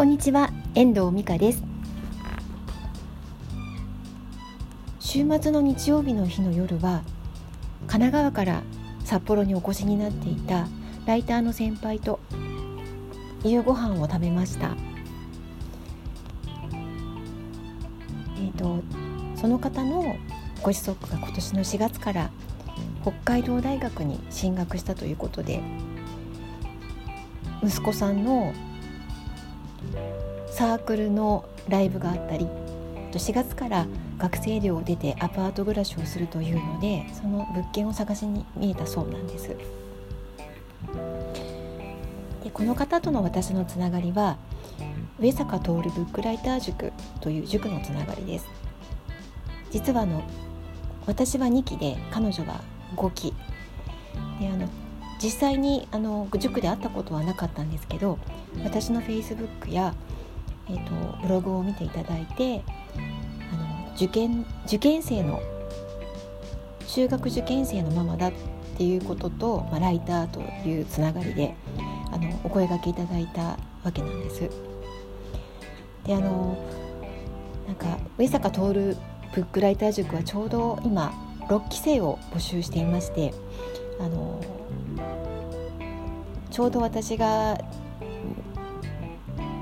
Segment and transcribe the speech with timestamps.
[0.00, 1.62] こんにちは遠藤美香です。
[4.98, 7.02] 週末の日曜日の日の夜は
[7.86, 8.62] 神奈川から
[9.04, 10.68] 札幌にお越しになっていた
[11.04, 12.18] ライターの先輩と
[13.44, 14.74] 夕ご飯を食べました。
[18.38, 18.82] えっ、ー、と
[19.36, 20.16] その方の
[20.62, 22.30] ご子息が今年の4月から
[23.02, 25.60] 北海道大学に進学したということで
[27.62, 28.54] 息子さんの
[30.60, 32.46] サークルのライブがあったり
[33.12, 33.86] 4月から
[34.18, 39.56] 学生寮を出てアパート暮らしをするというのでその物件を探しに見えたそうなんです。
[42.44, 44.36] でこの方との私のつながりは
[45.18, 46.92] 上坂徹ブックライター塾
[47.22, 48.46] という塾のつながりです。
[49.70, 50.22] 実はあの
[51.06, 52.60] 私は2期で彼女は
[52.96, 53.32] 5期。
[54.38, 54.68] であの
[55.22, 58.18] 実際にあの塾で会ったことはなかったんですけど
[58.62, 59.94] 私のフェイスブックや、
[60.70, 62.62] えーと、ブログを見ていただいて
[63.52, 65.42] あの受験受験生の
[66.86, 68.32] 中学受験生のママだっ
[68.76, 71.54] ていうことと、まあ、ライターというつながりで
[72.12, 74.48] あのお声がけいただいたわけなんです。
[76.04, 76.56] であの
[77.66, 78.96] なんか上坂徹
[79.34, 81.12] ブックライター塾はちょうど今
[81.48, 83.32] 6期生を募集していまして
[84.00, 84.40] あの
[86.50, 87.58] ちょうど私が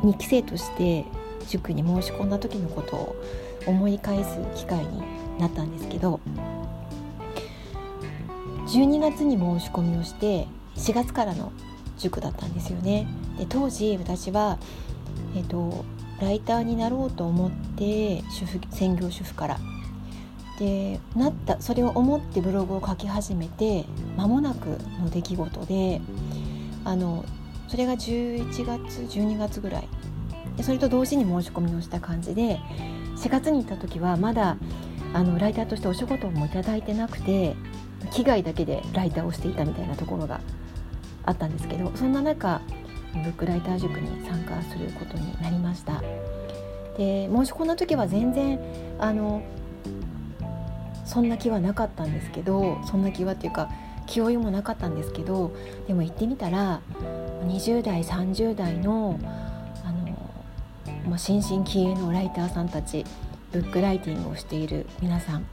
[0.02, 1.04] 2期生として
[1.48, 3.16] 塾に申し込んだ時のことを
[3.66, 5.02] 思い返す機会に
[5.38, 6.20] なったんですけど
[8.66, 11.52] 12月に申し込みをして4月からの
[11.96, 13.08] 塾だったんですよね。
[13.38, 14.58] で当時私は、
[15.34, 15.84] えーと、
[16.20, 19.58] ライターになろうと思って主婦専業主婦から
[20.58, 23.84] でなったそれを思ってブログを書き始めて
[24.16, 24.66] 間もなく
[25.00, 26.00] の出来事で
[26.84, 27.24] あの
[27.68, 29.88] それが11月12月ぐらい。
[30.56, 32.58] でそれと同時に申し込みをした感じで
[33.16, 34.56] 4月に行った時はまだ
[35.14, 37.54] あのライターとしてお仕事もいいてなくて
[38.12, 40.40] 危害だけでライターをしていたみたいなところが
[41.24, 42.60] あったんですけどそんな中
[43.12, 46.02] ブックライター塾に参加することになりました。
[46.96, 48.58] で申し込んだ時は全然
[48.98, 49.42] あの
[51.04, 53.70] そんな気はなかったんですけどそんな気はっていうか
[54.06, 55.52] 気負いもなかったんですけど
[55.86, 56.80] でも行ってみたら
[57.48, 59.18] 20代30代の
[59.84, 60.30] あの、
[61.08, 63.04] まあ、新進気鋭のライターさんたち
[63.52, 65.46] ブックライティングをしている皆さん。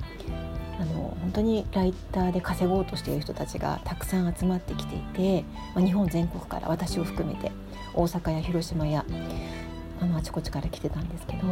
[0.78, 7.50] あの本当にライターで稼ごうとしている人たちがたくさん集まってきていて、まあ、日本全国から私を含めて
[7.94, 9.06] 大阪や広島や
[10.02, 11.48] あのあちこちから来てたんですけど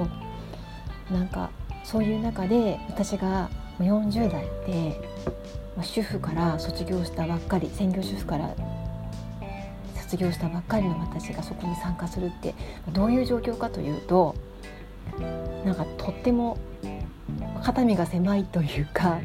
[1.09, 1.51] なんか
[1.85, 3.49] そういう中で私が
[3.79, 4.99] 40代で、
[5.77, 8.53] ま、主婦から卒業したばっかり専業主婦から
[10.13, 12.53] 卒業したばっかりの私がそこに参加するって
[12.91, 14.35] どういう状況かというと
[15.65, 16.59] なんかとっても
[17.63, 19.19] 肩身が狭いというか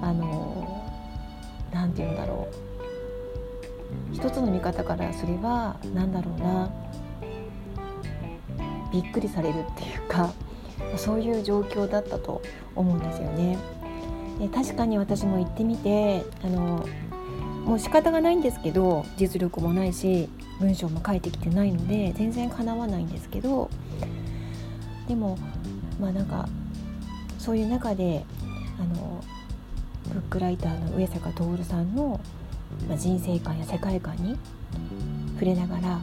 [0.00, 0.90] あの
[1.70, 4.14] 何て言うんだろう。
[4.14, 6.70] 一つの見方からすれば何だろうな。
[8.90, 10.32] びっくりされるっていうか
[10.96, 12.40] そういう状況だったと
[12.74, 13.58] 思うんですよね。
[14.38, 16.86] で確かに私も行ってみてあの
[17.64, 20.28] もう仕方がないんですけど実力もないし
[20.60, 23.70] 文章も書いてきてないので全然かなわないんですけど
[25.08, 25.38] でも
[26.00, 26.48] まあなんか
[27.38, 28.24] そういう中で
[28.78, 29.22] あの
[30.12, 32.20] ブックライターの上坂徹さんの、
[32.88, 34.36] まあ、人生観や世界観に
[35.34, 36.00] 触れながら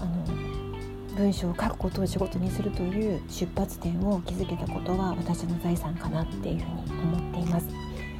[0.00, 0.38] あの
[1.16, 7.66] 文章を書くことを仕事にするという出発点を築けたことは私の財産かなっていうふうに思っています。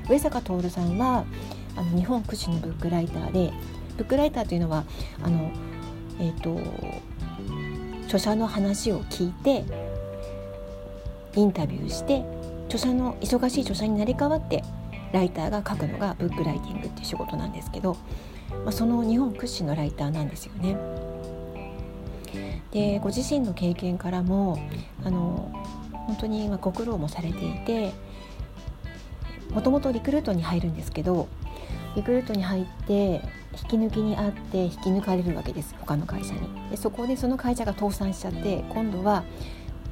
[0.08, 1.24] 上坂徹さんは
[1.78, 3.52] あの日本屈指のブックライターで
[3.96, 4.84] ブックライターというのは
[5.22, 5.50] あの、
[6.20, 6.58] えーと、
[8.04, 9.64] 著者の話を聞いて
[11.36, 12.24] インタビューして
[12.66, 14.64] 著者の忙しい著者になり代わって
[15.12, 17.96] ライターが書くのがブックライティングっていう仕事なんですけど、
[18.64, 20.76] まあ、その日本屈指のライターなんですよね。
[22.72, 24.58] でご自身の経験からも
[25.02, 25.50] あの
[25.92, 27.92] 本当にご苦労もされていて
[29.50, 31.28] もともとリクルートに入るんですけど
[31.98, 33.20] リクルートに入って
[33.60, 39.24] 引き抜きにあって引き抜かれるわけです他の会社にでそこでその会社が倒産しちゃって今度は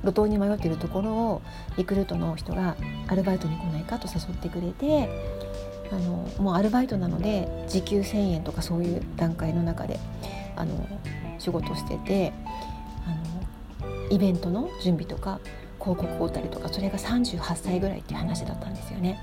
[0.04, 1.42] 路頭に迷っているところを
[1.76, 2.76] リクルートの人が
[3.08, 5.08] アルバイトに来ないかと誘ってくれて
[5.90, 9.98] あのもうアルバイトなので時給1,000円とかそういう段階の中で
[10.54, 10.86] あの
[11.40, 12.32] 仕事してて
[13.04, 15.40] あのイベントの準備とか
[15.80, 19.20] 広告を打ったりとかそれが38歳ぐらいっていう話だったんですよね。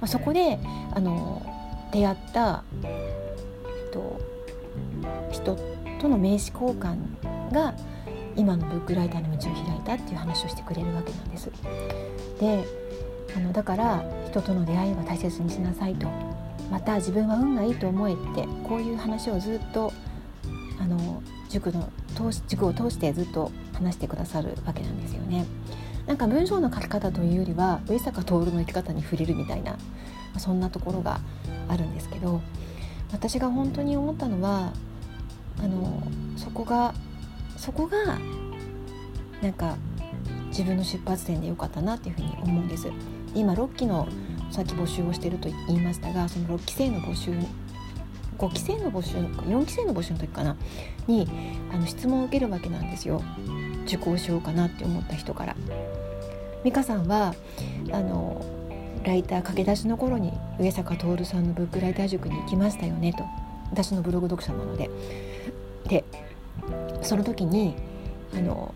[0.00, 0.58] まあ、そこで
[0.94, 1.42] あの
[1.92, 4.20] 出会った、えっと、
[5.30, 5.56] 人
[6.00, 7.74] との名刺交換が
[8.36, 11.50] 今のブックライターの道を開いたっていう話をしてくれるわけなんです。
[12.40, 12.64] で
[13.36, 16.08] あのだから人との出会いは大切にしなさいと
[16.70, 19.92] また自分は運がいいと思えってこういう話をずっと
[20.80, 25.46] あの塾の通し塾を通してずっと話してくださるわけなんですよね。
[26.08, 29.76] なんか文章の書き方というよりは上坂徹の生き方に触れるみたいな
[30.38, 31.20] そんなところが
[31.68, 32.40] あるんですけど
[33.12, 34.72] 私が本当に思ったのは
[35.58, 36.02] あの
[36.38, 36.94] そこが
[37.58, 38.18] そこが
[39.42, 39.76] なんか
[40.46, 42.88] 自分の出発点でよかったなっていうふうに思うんです。
[43.34, 44.08] 今6期の
[44.50, 47.32] さっき募集をしていると言いましたがその6期生の募集
[48.38, 50.56] 5期生の募集4期生の募集の時かな？
[51.06, 51.28] に
[51.70, 53.22] あの質問を受けるわけなんですよ
[53.84, 55.56] 受講しようかなって思った人から。
[56.64, 57.34] 美香さんは
[57.92, 58.44] あの
[59.04, 63.24] ライター駆け出しの頃に上坂徹さんのブックライター塾に行きましたよねと。
[63.70, 64.90] 私のブログ読者なので。
[65.88, 66.04] で
[67.02, 67.74] その時に
[68.34, 68.74] あの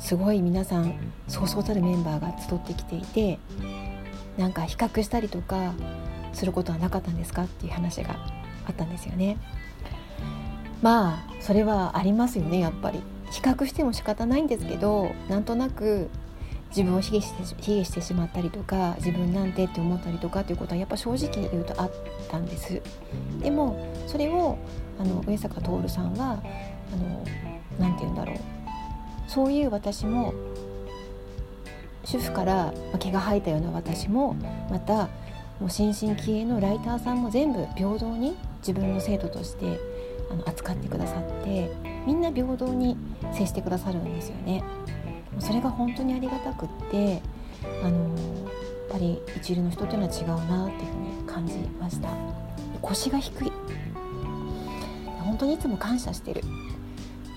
[0.00, 0.94] すごい皆さん
[1.28, 3.38] そうそうたるメンバーが集ってきていて
[4.36, 5.74] なんか比較したりとか
[6.32, 8.16] することはなかったんですかっていう話が
[8.66, 9.36] あったんですよね。
[10.82, 13.02] まあそれはありますよねやっぱり。
[13.30, 16.08] 比較しても仕方ないんですけどなんとなく
[16.70, 21.92] 自分を卑下して卑下してしまったりとか自分なんてって思ったりとかっていうことはやっぱ正直言うとあっ
[22.30, 22.80] たんです
[23.40, 24.58] でもそれを
[24.98, 26.42] あの上坂徹さんは
[26.92, 27.24] あの
[27.78, 28.36] なて言うんだろう
[29.28, 30.34] そういう私も
[32.04, 34.34] 主婦から毛が生えたような私も
[34.70, 35.08] また
[35.60, 39.78] もう新進気鋭のライターさんも全部平等に自分の生徒として
[40.30, 41.70] あの扱ってくださって
[42.06, 42.96] みんな平等に
[43.32, 44.62] 接してくださるんですよね。
[45.38, 47.22] それが本当にありがたくって
[47.82, 52.08] あのやっぱり一流の人っていうのは違うなっていうふうに感じました。
[52.80, 53.52] 腰が低い。
[55.20, 56.42] 本当にいつも感謝してる。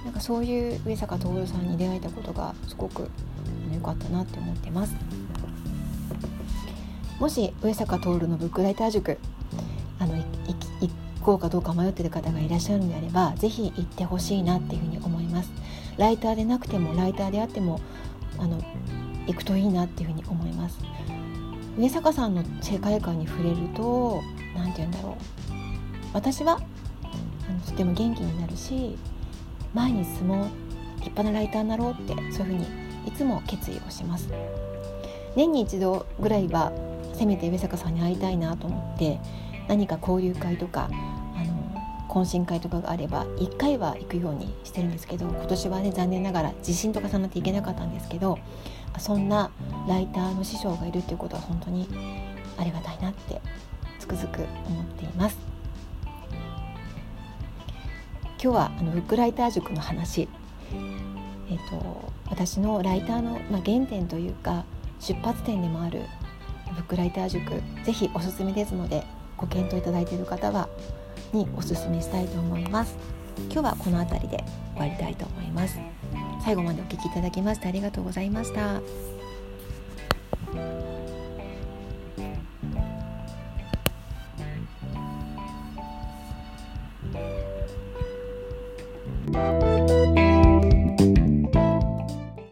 [0.05, 3.09] なんかそういう上坂徹さんに出会えたことがすごく
[3.73, 4.95] 良かったなって思ってます。
[7.19, 9.19] もし上坂徹のブックライター塾
[11.21, 15.51] こうかどうか迷ってる方がいらっしゃるのであれば是非行ってほしいなっていうふうに思います。
[15.97, 17.79] ライターでなくてもライターであっても
[18.37, 18.59] あの
[19.27, 20.79] 行くといいなっていうふうに思います。
[21.77, 24.21] 上坂さんの世界観に触れると
[24.55, 25.13] 何て言うんだろう。
[26.13, 26.59] 私は
[27.47, 28.97] あのとても元気になるし
[29.73, 30.45] 前に進もう
[30.97, 32.65] 立派なライターになろうってそういうふうに
[33.07, 34.27] いつも決意をします。
[35.35, 36.73] 年に一度ぐらいは
[37.13, 39.19] せめて上坂さんに会いたいなと思って
[39.71, 48.37] 何か交流会とかあの懇親会とかがあれば1回は行くようにしてるんですけど今年はね残念ながら地震と重なっていけなかったんですけど
[48.99, 49.49] そんな
[49.87, 51.87] ライターの師匠がいるっていうことは本当に
[52.57, 53.41] ありがたいなって
[53.97, 55.37] つくづく思っています。
[58.43, 60.27] 今日はあのブックライター塾の話、
[61.47, 64.65] えーと、私のライターの、まあ、原点というか
[64.99, 66.01] 出発点でもある
[66.73, 69.05] ブックライター塾ぜひおすすめですので
[69.41, 70.69] ご検討いただいている方は
[71.33, 72.95] におすすめしたいと思います。
[73.51, 74.43] 今日はこの辺りで
[74.75, 75.79] 終わりたいと思います。
[76.43, 78.81] 最後までお聴きいただきましてありがとうございました「